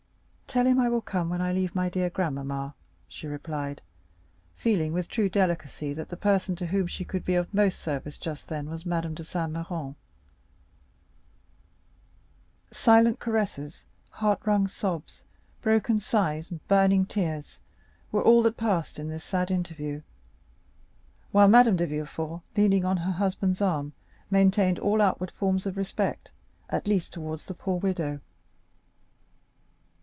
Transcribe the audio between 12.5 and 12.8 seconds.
found her grandmother in bed;